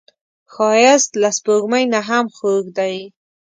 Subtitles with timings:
[0.53, 2.95] ښایست له سپوږمۍ نه هم خوږ دی